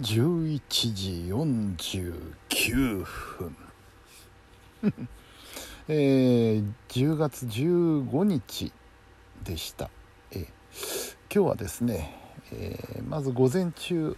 [0.00, 0.60] 11
[0.94, 3.56] 時49分
[5.88, 8.72] えー、10月15日
[9.42, 9.90] でした、
[10.30, 10.46] えー、
[11.34, 12.14] 今日はですね、
[12.52, 14.16] えー、まず午前中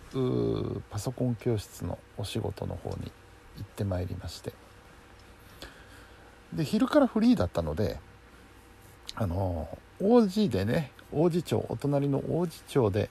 [0.91, 3.11] パソコン教室のお仕事の方に
[3.57, 4.53] 行ってまいりまして。
[6.53, 7.99] で昼からフリーだったので
[9.15, 13.09] あの王子でね王子町お隣の王子町で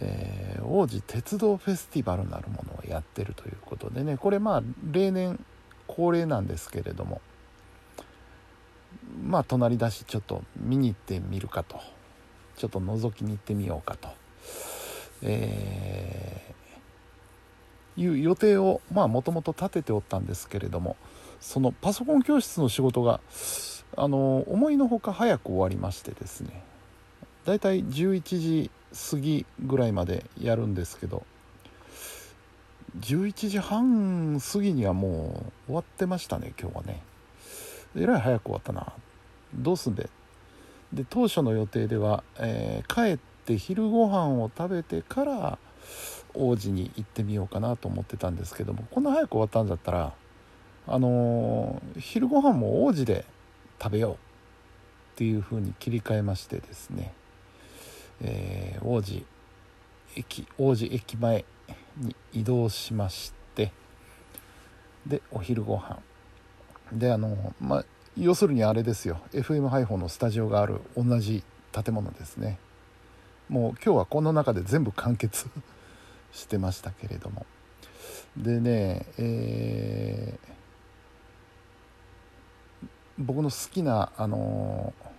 [0.00, 5.44] えー、王子鉄道フェスティバルなるものをやってるということでねこれまあ例年
[5.86, 7.20] 恒例なんですけれども
[9.24, 11.80] まあ隣だしちょっと見に行ってみるかと
[12.56, 14.08] ちょっと覗きに行ってみようかと、
[15.22, 20.96] えー、いう予定をまあもともと立てておったんですけれども
[21.40, 23.20] そのパソコン教室の仕事が
[23.96, 26.62] あの思いのほか早く終わりましてですね
[27.44, 28.70] だいたい11時
[29.10, 31.24] 過ぎぐらいまでやるんですけど
[33.00, 37.02] 11時半過ぎにはもう終わってましたね今日はね。
[37.96, 38.92] えらい早く終わったな。
[39.54, 40.08] どうすんで
[40.92, 45.58] で当初の予定では、えー、帰って昼ご飯を食べてから
[46.34, 50.12] 王子に行ってみようかなと思ってたんですけどもこんな早く終わったんだったら
[50.86, 53.26] あのー、昼ご飯も王子で
[53.82, 54.16] 食べようっ
[55.16, 57.12] ていう風に切り替えましてですね。
[58.22, 59.24] えー、王子
[60.16, 61.44] 駅王子駅前
[61.96, 63.72] に移動しまして
[65.06, 66.00] でお昼ご飯。
[66.92, 67.84] であのまあ
[68.16, 69.20] 要するにあれですよ。
[69.32, 72.58] FM ハイフォンのスタジオがある同じ建物ですね。
[73.48, 75.48] もう今日はこの中で全部完結
[76.32, 77.46] してましたけれども。
[78.36, 82.88] でねえー、
[83.18, 85.17] 僕の好きなあのー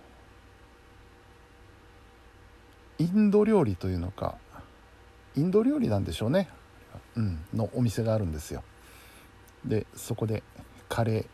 [3.00, 4.36] インド料理というのか
[5.36, 6.48] インド料理なんでしょうね、
[7.16, 8.62] うん、のお店があるんですよ。
[9.64, 10.42] でそこで
[10.88, 11.26] カレー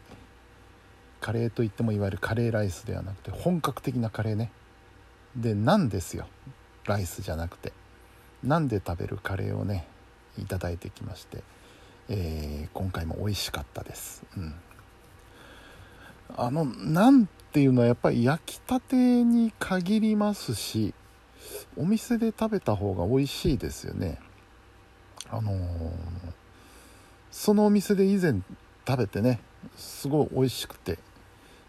[1.21, 4.53] カレーといってもいわゆるカレーライスではなくて本格的なカレーね。
[5.37, 6.27] でナンですよ。
[6.87, 7.73] ライスじゃなくて。
[8.45, 9.87] ナンで食べるカレーをね
[10.39, 11.43] いただいてきまして、
[12.09, 14.55] えー、今回も美味しかったです、うん、
[16.37, 20.95] あのナンっていうのはやっぱり焼きたてに限りますし
[21.77, 24.19] お店で食べた方が美味しいですよね。
[25.31, 25.57] あのー、
[27.31, 28.41] そのお店で以前
[28.87, 29.41] 食べてね
[29.77, 30.99] すごい美味しくて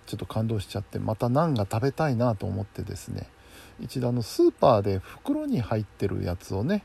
[0.06, 3.28] ちょっと感動しちゃってまたナンが食べたいなと思ってですね
[3.80, 6.84] 一度あのスーパーで袋に入ってるやつをね、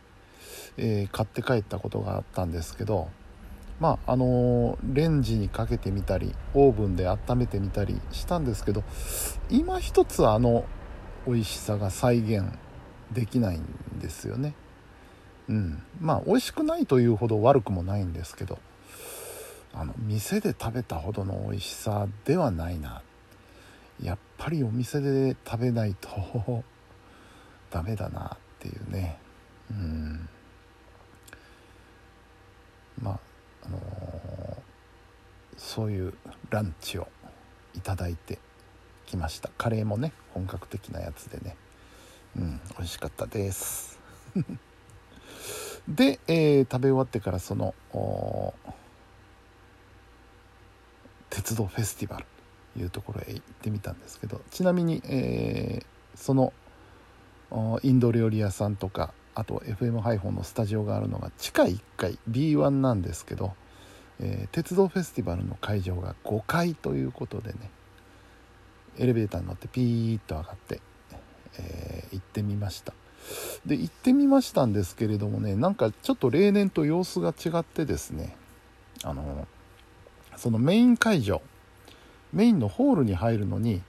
[0.77, 3.09] えー、買って帰ったことがあったんですけど
[3.81, 8.83] まああのー、レンジにかけてみたりオーブンで温めてみたりしたんですけど
[9.51, 10.65] 今一つあの
[11.27, 12.45] 美味しさが再現
[13.13, 13.65] できないん
[14.01, 14.55] ですよね。
[15.49, 15.83] うん。
[16.01, 18.59] まあ美味しくないというほど悪くもないんですけど
[19.75, 23.03] あの店で食べたほどの美味しさではないな。
[24.03, 26.65] やっぱりお店で食べないと
[27.71, 29.19] ダメだなっていうね。
[29.71, 30.29] うん。
[33.01, 33.19] まあ
[33.65, 34.57] あのー、
[35.57, 36.15] そういう
[36.51, 37.09] ランチを
[37.75, 38.39] いただいて
[39.07, 39.51] きました。
[39.57, 41.57] カレーもね本格的なやつでね。
[42.37, 43.99] うん美味しかったです。
[45.89, 47.75] で、えー、食べ終わってからその
[51.31, 52.27] 鉄道フェスティバル
[52.75, 56.53] というところへ行ってみたんですけどちなみに、えー、その
[57.83, 63.55] インド料理屋さんとかあと FM ハイフォンのスタジオがあるのが地下1階 B1 なんですけど、
[64.21, 67.71] えー、鉄道フェスティバルの会場が5階ということでね
[68.99, 70.81] エレベーターに乗ってピーッと上がって
[71.59, 72.93] えー、行ってみました。
[73.67, 78.37] で行ってみましたんですけれどもねなんかちょっと例年と様子が違ってですね
[79.05, 79.47] あの
[80.37, 81.41] そのメイン会場
[82.33, 83.81] メインのホールに入るのに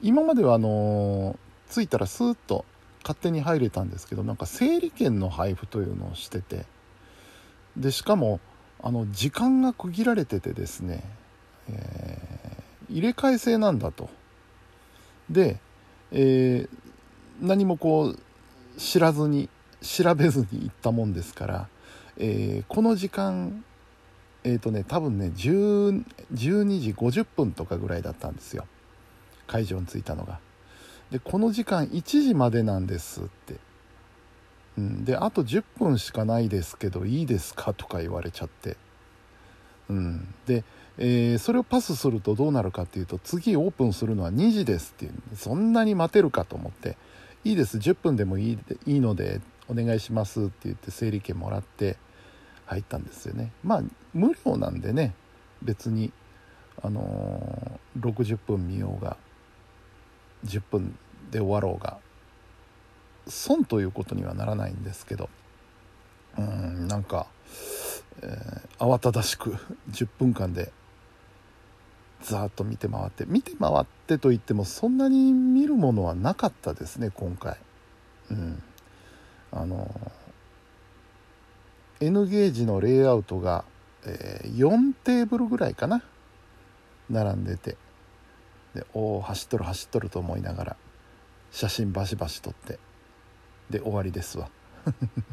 [0.00, 1.38] 今まではあの
[1.70, 2.64] 着いたらスーッと
[3.02, 6.64] 勝手に入れたんですけどなんか整理券の配布というのをしてて
[7.76, 8.40] でしかも
[8.82, 11.04] あの時間が区切られててですね、
[11.68, 14.10] えー、入れ替え制なんだと。
[15.30, 15.60] で、
[16.10, 16.68] えー、
[17.42, 18.18] 何もこう
[18.78, 19.48] 知らずに
[19.82, 21.68] 調べずに行ったもんですから、
[22.16, 23.64] えー、この時間
[24.44, 26.04] えっ、ー、とね多分ね12
[26.80, 28.66] 時50分とかぐらいだったんですよ。
[29.46, 30.38] 会場に着いたのが。
[31.10, 33.56] でこの時間1時までなんですって、
[34.78, 38.76] うん、であと10分しかないですけどいいですかとか言われちゃって。
[39.90, 40.64] うんで
[40.98, 45.12] えー、それをパスするとどうなるかっていうと次オープンするのは2時ですっていう。
[45.36, 46.96] そんなに待てるかと思って。
[47.44, 47.78] いいです。
[47.78, 51.96] 10分でもいいいいのでお願いしますって言って整理券もらって
[52.66, 53.52] 入ったんですよね。
[53.64, 53.82] まあ
[54.14, 55.14] 無料なんでね
[55.62, 56.12] 別に
[56.82, 59.16] あのー、60分見ようが
[60.44, 60.96] 10分
[61.30, 61.98] で終わろうが
[63.26, 65.28] 損ということにはならないんですけど
[66.38, 67.26] うんなんか、
[68.22, 69.56] えー、慌ただしく
[69.90, 70.72] 10分間で
[72.22, 73.24] ざーっと見て回って。
[73.26, 77.56] 見て回ってといってもそんなに見るものはなかったですね今回。
[78.30, 78.62] うん。
[79.50, 79.90] あの
[82.00, 83.64] N ゲージのレイアウトが、
[84.04, 86.02] えー、4テーブルぐらいかな？
[87.10, 87.76] 並んでて。
[88.74, 90.76] でおお走っとる走っとると思いながら
[91.50, 92.78] 写真バシバシ撮って。
[93.68, 94.48] で終わりですわ。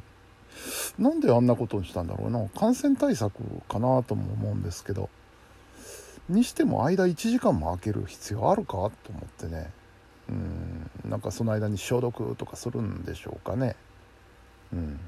[0.99, 2.47] なんであんなことにしたんだろうな。
[2.49, 5.09] 感染対策かなとも思うんですけど。
[6.29, 9.71] にしても間1時間も空ける必要あるかと思ってね。
[10.29, 11.09] うん。
[11.09, 13.75] なんかその間に消毒とかするんでしょうかね。
[14.71, 14.99] うん。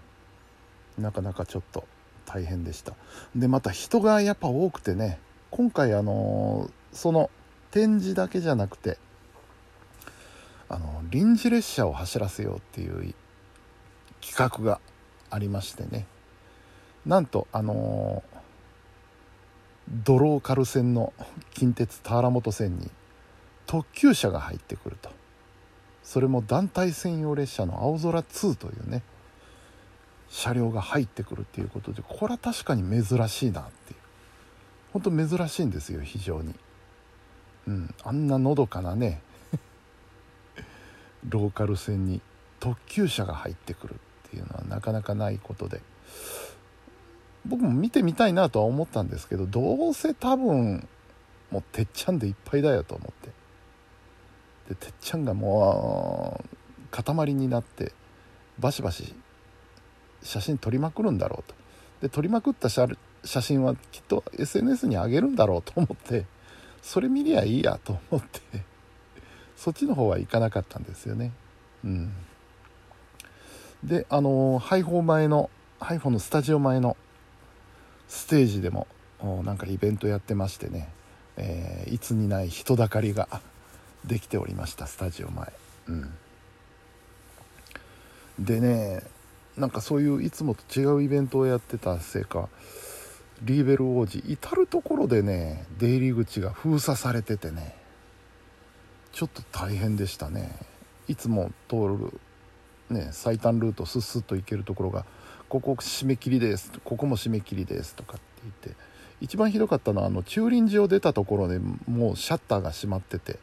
[0.97, 1.85] なかなかちょっと
[2.25, 2.93] 大変でした。
[3.35, 5.19] でまた人がやっぱ多くてね。
[5.51, 7.29] 今回あのその
[7.71, 8.97] 展示だけじゃなくて
[10.69, 13.13] あの臨時列車を走らせようっていう
[14.21, 14.79] 企画が
[15.29, 16.07] ありましてね。
[17.05, 18.23] なんとあの
[19.91, 21.11] ドローカル線の
[21.53, 22.89] 近鉄田原本線に
[23.65, 25.09] 特急車が入ってくると。
[26.01, 29.03] それも団体専用列車の青空2というね。
[30.29, 33.99] 車両が入ってくるっていうことでこれは確かに珍しいなっていう。
[34.93, 36.55] 本当珍しいんですよ非常に。
[37.67, 39.21] うんあんなのどかなね。
[41.27, 42.21] ローカル線に
[42.61, 43.97] 特急車が入ってくるっ
[44.31, 45.81] ていうのはなかなかないことで。
[47.45, 50.87] 僕も見てみたいなとは思ったんですけどどうせ多分
[51.49, 53.29] もうてっちゃんでいっぱいだよと思って。
[54.69, 57.91] でてっちゃんがもう塊になって
[58.59, 59.13] バシバシ
[60.23, 61.55] 写真撮りまくるんだろうと。
[62.01, 62.87] で撮りまくった写
[63.23, 66.25] 真はきっと SNS に上げるんだろうと思って
[66.81, 68.39] それ見りゃいいやと思って
[69.55, 71.31] そっちの方は行かなかったんですよね。
[71.83, 72.13] うん。
[73.83, 75.49] であの配報前の
[75.79, 76.95] ハイフォンのスタジオ前の
[78.11, 78.87] ステージでも
[79.45, 80.89] なんかイベントやってましてね、
[81.37, 83.29] えー、いつにない人だかりが
[84.03, 85.53] できておりましたスタジオ前。
[85.87, 86.13] うん。
[88.37, 89.01] でね
[89.55, 92.49] なんかそういういつもと違うイベントをやってたせいか
[93.43, 97.75] リーベル王子至る所でね出入り口が封鎖されててね。
[99.13, 100.53] ちょっと大変でしたね。
[101.07, 102.19] いつも通る
[102.91, 105.05] ね最短ルートスッスッと行けるところが
[105.49, 106.71] ここ締め切りです。
[106.83, 108.81] ここも締め切りですとかって言って
[109.19, 113.37] 一番ひどかったのはあの駐輪場を出たところでもうシャッターが閉まってて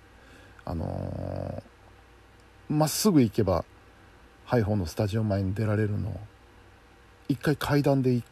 [0.64, 1.62] あの
[2.68, 3.64] ま、っすぐ行けば
[4.44, 6.20] ハイフォンのスタジオ前に出られるのを
[7.28, 8.22] 一回階段で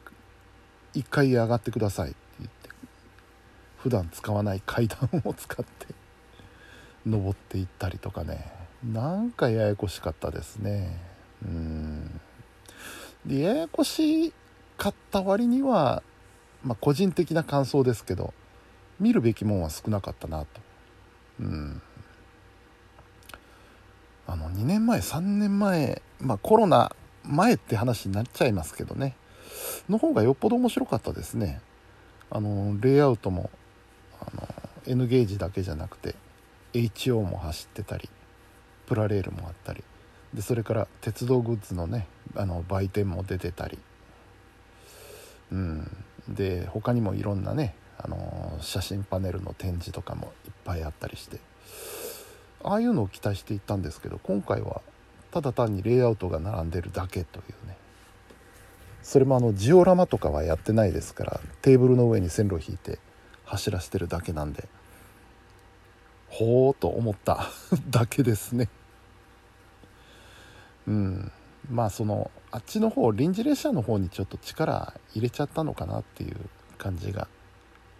[0.95, 2.71] 一回上がってくださいって言って
[3.79, 5.95] 普段使わない階段を使って
[7.07, 8.66] 登っていったりとかね。
[8.93, 10.97] なんかややこしかったですね。
[11.45, 12.21] うん。
[13.27, 14.33] でややこし
[14.77, 16.03] かった割には、
[16.63, 18.33] まあ、個人的な感想ですけど
[19.01, 20.47] 見るべきもんは少なかったなと。
[21.41, 21.83] うん。
[24.29, 26.95] あの2年前3年前まあコロナ
[27.25, 29.17] 前って話になっちゃいますけどね。
[29.89, 31.61] の方がよっぽど面白かったですね。
[32.31, 33.51] あのレイアウトも
[34.21, 34.49] あの
[34.87, 36.15] N ゲージだけじゃなくて
[36.73, 38.09] HO も走ってたり。
[38.87, 39.83] プラレールもあったり
[40.35, 43.79] でそれから鉄道グッズのねあの売店も出てたり。
[45.53, 45.91] うん。
[46.29, 51.39] で他にもいろんなねあの写真パネルの展示とかもいっぱいあったりして。
[52.65, 54.83] ああいうのを期待していったんですけど今回は
[55.31, 57.77] ただ単にレイアウトが並んでるだけというね。
[59.03, 62.99] それもあのジオラマとかはやってないですからテーブルの上に線路を引いて
[63.45, 64.69] 走らせてるだけなんで。
[66.37, 67.47] ほうと思った。
[67.89, 68.69] だけですね。
[70.87, 71.33] うん。
[71.71, 76.37] まあそのあっちの方臨時列車の方にちょっと力入れちゃったのかなっていう
[76.77, 77.27] 感じが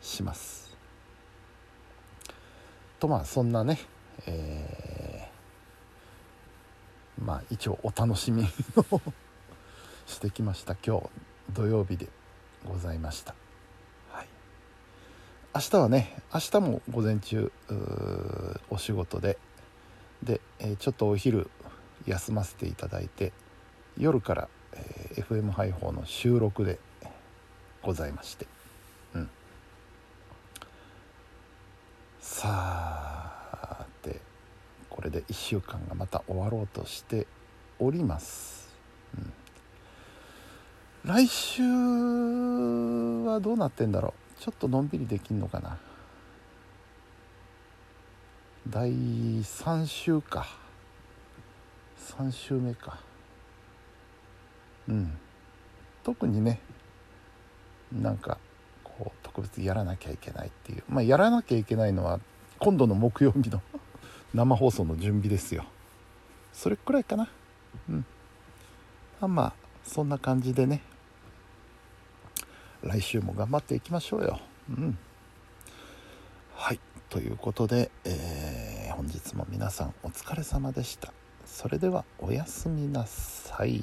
[0.03, 0.77] します。
[3.01, 3.79] とまあそんなね
[4.27, 9.01] えー、まあ一応お楽しみを
[10.07, 10.77] してきました。
[10.87, 11.09] 今日
[11.55, 12.09] 土曜日で
[12.67, 13.46] ございました。
[15.57, 17.51] 明日はね明日も午前中
[18.69, 19.39] お仕事で。
[20.23, 21.49] で、え、ちょっとお昼
[22.07, 23.33] 休ませていただいて
[23.97, 26.79] 夜から、え、FM 配報の収録で
[27.83, 28.47] ございまして、
[29.15, 29.31] うん、
[32.21, 34.21] さあて
[34.91, 37.27] これで1週間がまた終わろうとして
[37.79, 38.77] おります、
[41.03, 44.26] 来週はどうなってんだろう。
[44.41, 45.79] ちょっとのんびりできんのかな。
[48.69, 50.47] 第3週か。
[51.99, 52.99] 3週目か。
[54.89, 55.19] うん。
[56.05, 56.61] 特にね
[57.93, 58.39] なんか
[58.85, 60.85] こう特別やらなきゃいけないっていう。
[60.89, 62.21] まあやらなきゃいけないのは
[62.59, 63.63] 今度の木曜日の
[64.35, 65.65] 生放送の準備ですよ。
[66.53, 67.29] それくらいかな。
[67.89, 68.07] うん。
[69.21, 69.53] まあまあ
[69.85, 70.83] そんな感じでね。
[72.87, 74.41] 来週も頑張っていきましょうよ。
[74.71, 74.99] うん。
[76.55, 76.81] はい。
[77.09, 81.13] ということで、えー、本日も皆さんお疲れ様でした。
[81.45, 83.83] それではおやすみなさい。